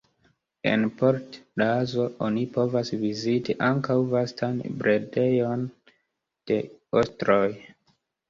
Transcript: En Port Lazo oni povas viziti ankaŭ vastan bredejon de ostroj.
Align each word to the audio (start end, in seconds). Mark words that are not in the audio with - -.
En 0.69 0.85
Port 1.01 1.35
Lazo 1.61 2.05
oni 2.27 2.45
povas 2.55 2.89
viziti 3.01 3.55
ankaŭ 3.67 3.97
vastan 4.15 4.57
bredejon 4.81 5.69
de 6.53 6.59
ostroj. 7.03 7.47